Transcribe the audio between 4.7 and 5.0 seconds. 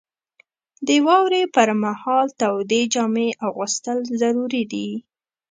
دي.